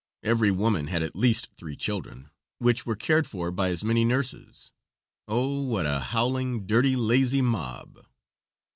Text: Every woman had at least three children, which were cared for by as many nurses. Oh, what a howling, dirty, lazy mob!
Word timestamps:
Every 0.23 0.49
woman 0.49 0.87
had 0.87 1.03
at 1.03 1.15
least 1.15 1.51
three 1.59 1.75
children, 1.75 2.31
which 2.57 2.87
were 2.87 2.95
cared 2.95 3.27
for 3.27 3.51
by 3.51 3.69
as 3.69 3.83
many 3.83 4.03
nurses. 4.03 4.71
Oh, 5.27 5.61
what 5.61 5.85
a 5.85 5.99
howling, 5.99 6.65
dirty, 6.65 6.95
lazy 6.95 7.43
mob! 7.43 8.03